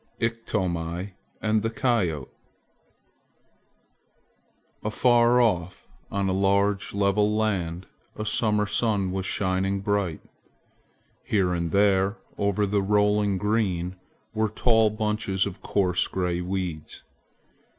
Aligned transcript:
IKTOMI 0.19 1.11
AND 1.43 1.61
THE 1.61 1.69
COYOTE 1.69 2.33
AFAR 4.83 5.39
off 5.39 5.87
upon 6.07 6.27
a 6.27 6.31
large 6.33 6.95
level 6.95 7.35
land, 7.35 7.85
a 8.15 8.25
summer 8.25 8.65
sun 8.65 9.11
was 9.11 9.27
shining 9.27 9.81
bright. 9.81 10.21
Here 11.23 11.53
and 11.53 11.69
there 11.69 12.17
over 12.39 12.65
the 12.65 12.81
rolling 12.81 13.37
green 13.37 13.95
were 14.33 14.49
tall 14.49 14.89
bunches 14.89 15.45
of 15.45 15.61
coarse 15.61 16.07
gray 16.07 16.41
weeds. 16.41 17.03